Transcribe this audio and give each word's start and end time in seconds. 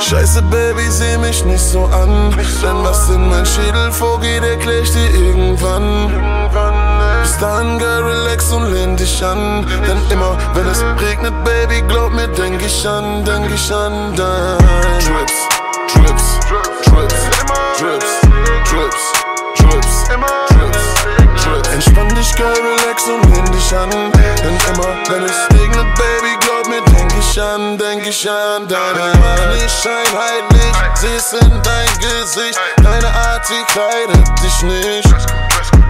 Scheiße, 0.00 0.42
Baby, 0.42 0.90
seh 0.90 1.18
mich 1.18 1.44
nicht 1.44 1.64
so 1.64 1.84
an. 1.84 2.30
Denn 2.62 2.82
was 2.82 3.08
in 3.10 3.28
mein 3.28 3.44
Schädel 3.44 3.92
vorgeht, 3.92 4.42
erklär 4.42 4.82
ich 4.82 4.92
dir 4.92 5.10
irgendwann. 5.10 6.10
Bis 7.22 7.38
dahin, 7.38 7.78
Girl, 7.78 8.02
relax 8.02 8.52
und 8.52 8.72
lehn 8.72 8.96
dich 8.96 9.24
an. 9.24 9.66
Denn 9.86 9.98
immer, 10.10 10.36
wenn 10.54 10.66
es 10.66 10.82
regnet, 11.00 11.32
Baby, 11.44 11.82
glaub 11.88 12.12
mir, 12.12 12.28
denk 12.28 12.62
ich 12.62 12.88
an, 12.88 13.24
denk 13.24 13.50
ich 13.54 13.72
an 13.72 14.14
dein. 14.16 14.58
Trips, 14.98 15.34
Trips, 15.92 16.40
Trips, 16.84 17.14
Trips, 17.78 18.20
Trips, 18.68 19.12
Trips, 19.56 20.04
Trips. 20.08 20.14
Entspann 21.72 22.08
dich, 22.14 22.34
Girl, 22.36 22.52
relax 22.52 23.02
und 23.08 23.34
lehn 23.34 23.44
dich 23.52 23.76
an. 23.76 23.90
Denn 23.90 24.56
immer, 24.72 24.94
wenn 25.08 25.24
es 25.24 25.48
regnet, 25.52 25.63
mir, 27.36 27.36
denk 27.36 27.36
ich 27.36 27.40
an, 27.40 27.78
denk 27.78 28.06
ich 28.06 28.30
an 28.30 28.68
deine. 28.68 29.56
Ich 29.56 29.72
scheinheitlich, 29.72 30.74
seh's 30.94 31.32
in 31.32 31.62
dein 31.62 31.88
Gesicht. 31.98 32.58
Deine 32.82 33.08
Art, 33.08 33.46
sie 33.46 33.62
kleidet 33.66 34.26
dich 34.42 34.62
nicht. 34.62 35.08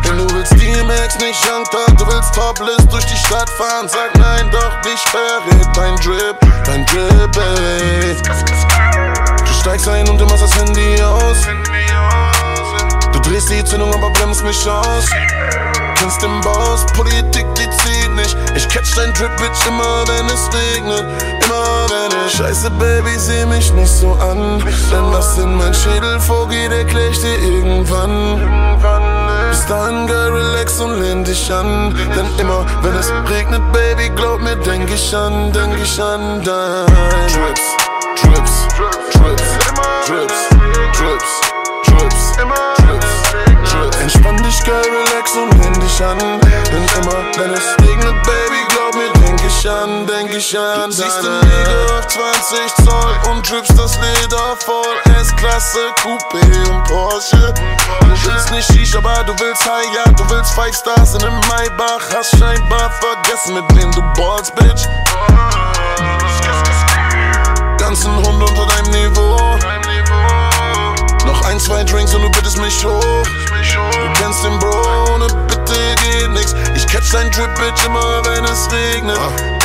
Denn 0.04 0.18
du 0.18 0.34
willst 0.34 0.52
DMX, 0.52 1.18
nicht 1.18 1.38
Young 1.46 1.64
Thug, 1.64 1.96
du 1.98 2.06
willst 2.06 2.34
topless 2.34 2.86
durch 2.88 3.06
die 3.06 3.16
Stadt 3.16 3.48
fahren. 3.50 3.88
Sag 3.88 4.16
nein, 4.18 4.50
doch 4.50 4.82
nicht 4.84 5.06
verrät 5.08 5.66
dein 5.76 5.96
Drip, 5.96 6.36
dein 6.64 6.86
Drip, 6.86 7.36
ey. 7.36 8.16
Du 9.38 9.52
steigst 9.60 9.88
ein 9.88 10.08
und 10.08 10.18
du 10.18 10.24
machst 10.26 10.42
das 10.42 10.56
Handy 10.56 11.02
aus. 11.02 11.46
Du 13.54 13.60
drehst 13.60 13.72
die 13.72 13.76
Zündung, 13.76 13.94
aber 13.94 14.10
bremst 14.10 14.42
mich 14.42 14.68
aus. 14.68 15.08
Kennst 15.96 16.22
den 16.22 16.40
Boss, 16.40 16.84
Politik, 16.94 17.46
die 17.54 17.70
zieht 17.70 18.10
nicht. 18.16 18.36
Ich 18.56 18.68
catch 18.68 18.96
dein 18.96 19.12
Drip, 19.14 19.36
Bitch, 19.36 19.66
immer 19.68 20.04
wenn 20.06 20.26
es 20.26 20.50
regnet. 20.52 21.04
Immer 21.44 21.86
wenn 21.88 22.26
ich. 22.26 22.36
Scheiße, 22.36 22.70
Baby, 22.70 23.16
seh 23.16 23.46
mich 23.46 23.72
nicht 23.72 23.92
so 23.92 24.12
an. 24.14 24.58
Denn 24.90 25.12
was 25.12 25.38
in 25.38 25.56
mein 25.56 25.72
Schädel 25.72 26.18
vorgeht, 26.20 26.72
erklär 26.72 27.10
ich 27.10 27.20
dir 27.20 27.38
irgendwann. 27.38 28.40
Bis 29.50 29.64
dahin, 29.66 30.06
Girl, 30.08 30.32
relax 30.32 30.80
und 30.80 31.00
lehn 31.00 31.22
dich 31.24 31.52
an. 31.52 31.94
Denn 32.16 32.26
immer, 32.38 32.66
wenn 32.82 32.96
es 32.96 33.12
regnet, 33.30 33.62
Baby, 33.72 34.10
glaub 34.16 34.40
mir, 34.40 34.56
denk 34.56 34.90
ich 34.90 35.14
an, 35.14 35.52
denk 35.52 35.76
ich 35.80 36.02
an 36.02 36.42
dein. 36.42 36.86
Trips, 37.28 37.62
Trips, 38.16 38.66
Trips, 38.76 39.12
Trips, 39.12 40.06
Trips, 40.06 40.53
dich 45.94 46.04
an. 46.04 46.18
Denn 46.18 46.86
immer, 47.00 47.24
wenn 47.36 47.52
es 47.52 47.76
regnet, 47.80 48.22
Baby, 48.22 48.60
glaub 48.68 48.94
mir, 48.94 49.12
denk 49.26 49.40
ich 49.44 49.68
an, 49.68 50.06
denk 50.06 50.32
ich 50.32 50.58
an 50.58 50.90
Du 50.90 50.92
siehst 50.92 51.22
deine. 51.22 51.40
Nigger 51.40 51.98
auf 51.98 52.06
20 52.06 52.74
Zoll 52.84 53.30
und 53.30 53.50
drippst 53.50 53.78
das 53.78 53.96
Leder 53.96 54.56
voll. 54.64 55.14
S-Klasse, 55.20 55.78
Coupé 56.02 56.70
und 56.70 56.84
Porsche. 56.84 57.54
Du 58.00 58.30
willst 58.30 58.50
nicht 58.50 58.72
Shisha, 58.72 58.98
aber 58.98 59.24
du 59.24 59.32
willst 59.38 59.64
High, 59.64 59.86
ja, 59.94 60.12
du 60.12 60.28
willst 60.30 60.52
Five 60.52 60.74
Stars 60.74 61.14
in 61.14 61.24
einem 61.24 61.40
Maybach. 61.40 62.00
Hast 62.14 62.36
scheinbar 62.38 62.90
vergessen, 63.00 63.54
mit 63.54 63.64
wem 63.76 63.90
du 63.92 64.02
ballst, 64.20 64.54
Bitch. 64.54 64.86
Ein, 71.54 71.60
zwei 71.60 71.84
Drinks 71.84 72.12
und 72.14 72.22
du 72.22 72.30
bittest 72.30 72.58
mich 72.58 72.84
hoch. 72.84 73.00
Du 73.00 74.20
kennst 74.20 74.44
den 74.44 74.58
Bro, 74.58 75.14
ohne 75.14 75.26
Bitte 75.46 75.74
geht 76.02 76.30
nix. 76.30 76.54
Ich 76.74 76.86
catch 76.86 77.12
dein 77.12 77.30
Drip, 77.30 77.54
Bitch, 77.54 77.86
immer 77.86 78.22
wenn 78.24 78.44
es 78.44 78.68
regnet. 78.72 79.16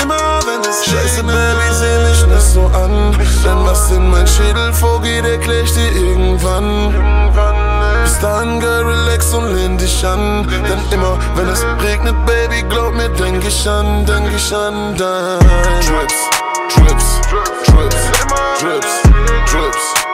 Immer 0.02 0.40
wenn 0.46 0.62
es 0.70 0.86
Scheiße, 0.86 1.18
regnet. 1.18 1.36
Baby, 1.36 1.74
seh 1.74 2.00
mich 2.08 2.28
nicht 2.28 2.54
so 2.54 2.66
an. 2.68 3.18
Denn 3.44 3.66
was 3.66 3.92
in 3.92 4.10
mein 4.12 4.28
Schädel 4.28 4.72
vorgeht, 4.74 5.26
erklär 5.26 5.64
ich 5.64 5.74
dir 5.74 5.92
irgendwann. 5.92 6.94
Bis 8.04 8.20
dahin, 8.20 8.60
Girl, 8.60 8.86
relax 8.86 9.34
und 9.34 9.56
lehn 9.56 9.78
dich 9.78 10.06
an. 10.06 10.48
Denn 10.70 10.80
immer, 10.92 11.18
wenn 11.36 11.48
es 11.48 11.66
regnet, 11.82 12.16
Baby, 12.28 12.64
glaub 12.70 12.94
mir, 12.94 13.10
denk 13.10 13.44
ich 13.44 13.68
an, 13.68 14.06
denk 14.06 14.32
ich 14.36 14.54
an 14.54 14.96
dein. 14.96 15.40
Trips, 15.82 16.14
Trips, 16.70 17.22
Trips, 17.30 17.66
Trips, 17.66 18.06
Trips, 18.60 19.02
Trips, 19.52 20.09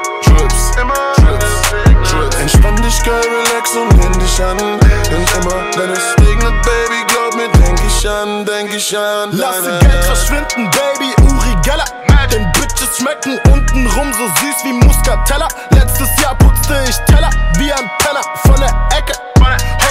mir, 8.05 8.45
denk 8.45 8.45
ich 8.45 8.45
an, 8.45 8.45
denk 8.45 8.73
ich 8.73 8.97
an 8.97 9.31
Lass 9.31 9.63
deine. 9.63 9.79
Geld 9.79 10.05
verschwinden, 10.05 10.69
Baby, 10.69 11.13
Uri 11.21 11.55
Geller. 11.63 11.85
Denn 12.31 12.51
Bitches 12.53 12.97
schmecken 12.97 13.37
untenrum 13.51 14.11
so 14.13 14.27
süß 14.27 14.63
wie 14.63 14.73
Muscatella. 14.73 15.47
Letztes 15.69 16.09
Jahr 16.21 16.35
putzte 16.35 16.73
ich 16.89 16.95
Teller 17.05 17.29
wie 17.57 17.71
ein 17.71 17.89
Penner 17.99 18.21
von 18.45 18.55
der 18.59 18.71
Ecke. 18.97 19.13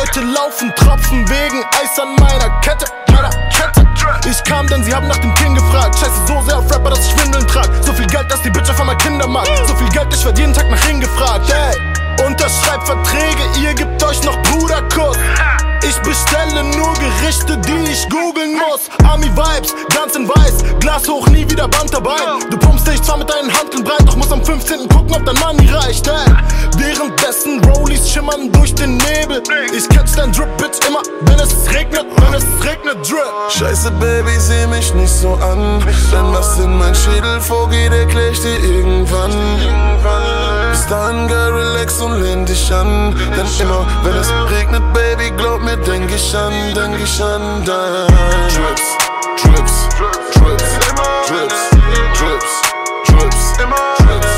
Heute 0.00 0.20
laufen 0.20 0.74
Tropfen 0.74 1.28
wegen 1.28 1.64
Eis 1.80 1.98
an 2.00 2.16
meiner 2.16 2.60
Kette. 2.60 2.86
Meiner 3.12 3.30
Kette. 3.50 3.86
Ich 4.28 4.42
kam, 4.44 4.66
denn 4.66 4.82
sie 4.82 4.92
haben 4.92 5.06
nach 5.06 5.18
dem 5.18 5.32
King 5.36 5.54
gefragt. 5.54 5.96
Scheiße 5.96 6.26
so 6.26 6.40
sehr 6.42 6.58
auf 6.58 6.68
Rapper, 6.70 6.90
dass 6.90 7.06
ich 7.06 7.22
Windeln 7.22 7.46
trag. 7.46 7.68
So 7.82 7.92
viel 7.92 8.06
Geld, 8.08 8.30
dass 8.30 8.42
die 8.42 8.50
Bitch 8.50 8.68
auf 8.68 8.80
einmal 8.80 8.96
Kinder 8.98 9.28
mag. 9.28 9.46
So 9.66 9.74
viel 9.76 9.88
Geld, 9.90 10.12
ich 10.12 10.24
werd 10.24 10.36
jeden 10.36 10.52
Tag 10.52 10.68
nach 10.68 10.88
Ring 10.88 11.00
gefragt. 11.00 11.48
Ey, 11.50 12.26
unterschreibt 12.26 12.86
Verträge, 12.86 13.44
ihr 13.62 13.74
gebt 13.74 14.02
euch 14.02 14.22
noch 14.24 14.36
Bruderkuss. 14.42 15.16
Ich 15.86 15.98
bestelle 16.00 16.64
nur 16.76 16.94
Gerichte, 16.94 17.58
die 17.58 17.83
ich 17.94 18.08
googeln 18.08 18.54
muss. 18.54 18.90
Army 19.08 19.30
Vibes, 19.30 19.74
ganz 19.94 20.16
in 20.16 20.28
weiß, 20.28 20.64
Glas 20.80 21.08
hoch, 21.08 21.28
nie 21.28 21.48
wieder 21.48 21.68
Band 21.68 21.94
dabei. 21.94 22.16
Du 22.50 22.58
pumpst 22.58 22.86
dich 22.88 23.00
zwar 23.02 23.18
mit 23.18 23.30
deinen 23.30 23.52
Handeln 23.52 23.84
breit, 23.84 24.02
doch 24.06 24.16
muss 24.16 24.32
am 24.32 24.44
15. 24.44 24.88
gucken, 24.88 25.14
ob 25.14 25.24
dein 25.24 25.36
Money 25.36 25.68
reicht. 25.70 26.06
Ey. 26.08 26.32
Währenddessen 26.76 27.62
Rollies 27.64 28.10
schimmern 28.10 28.50
durch 28.52 28.74
den 28.74 28.96
Nebel. 28.96 29.42
Ich 29.72 29.88
catch 29.88 30.16
dein 30.16 30.32
Drip, 30.32 30.48
Bitch, 30.58 30.84
immer, 30.88 31.02
wenn 31.22 31.38
es 31.38 31.54
regnet, 31.72 32.06
wenn 32.16 32.34
es 32.34 32.44
regnet, 32.64 32.98
Drip. 33.08 33.50
Scheiße, 33.50 33.90
Baby, 33.92 34.38
seh 34.38 34.66
mich 34.66 34.92
nicht 34.94 35.12
so 35.12 35.34
an. 35.34 35.80
Denn 36.12 36.32
was 36.32 36.58
in 36.58 36.76
mein 36.76 36.94
Schädel 36.94 37.40
vorgeht, 37.40 37.92
erklär 37.92 38.30
ich 38.32 38.40
dir 38.40 38.58
irgendwann. 38.58 39.30
Bis 40.70 40.86
dahin, 40.88 41.28
Girl, 41.28 41.52
relax 41.52 42.00
und 42.00 42.20
lehn 42.20 42.44
dich 42.44 42.72
an. 42.72 43.14
Denn 43.36 43.66
immer, 43.66 43.86
wenn 44.02 44.16
es 44.16 44.30
regnet, 44.50 44.82
Baby, 44.92 45.30
glaub 45.36 45.62
mir, 45.62 45.76
denk 45.76 46.10
ich 46.10 46.36
an, 46.36 46.52
denk 46.74 46.98
ich 47.02 47.22
an 47.22 47.64
dein. 47.92 48.48
Trips, 48.48 48.96
Trips, 49.36 49.88
Trips, 50.32 50.78
Trips, 51.26 51.70
Trips, 52.16 52.50
Trips, 53.04 53.56
Trips. 53.56 54.34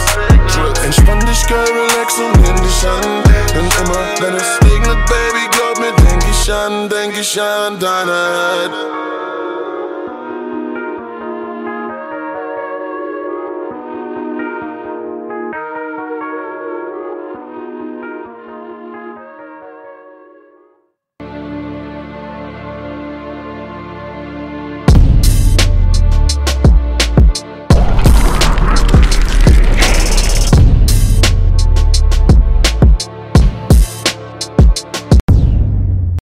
Trips, 0.54 0.80
entspann 0.84 1.20
dich, 1.26 1.46
Girl, 1.46 1.64
relax 1.64 2.18
und 2.18 2.36
lehn 2.42 2.56
dich 2.56 2.86
an. 2.86 3.22
Denn 3.54 3.68
immer, 3.84 4.04
wenn 4.20 4.34
es 4.34 4.58
regnet, 4.64 4.98
Baby, 5.06 5.48
glaub 5.50 5.78
mir, 5.78 5.92
denk 6.08 6.22
ich 6.28 6.52
an, 6.52 6.88
denk 6.88 7.16
ich 7.18 7.40
an 7.40 7.78
deine. 7.78 9.15